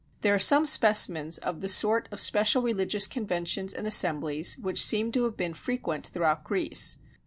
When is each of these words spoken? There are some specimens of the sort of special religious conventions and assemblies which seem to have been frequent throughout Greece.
There 0.21 0.33
are 0.33 0.39
some 0.39 0.65
specimens 0.65 1.37
of 1.37 1.61
the 1.61 1.69
sort 1.69 2.09
of 2.11 2.19
special 2.19 2.63
religious 2.63 3.05
conventions 3.05 3.71
and 3.71 3.85
assemblies 3.85 4.57
which 4.57 4.83
seem 4.83 5.11
to 5.11 5.25
have 5.25 5.37
been 5.37 5.53
frequent 5.53 6.07
throughout 6.07 6.43
Greece. 6.43 6.97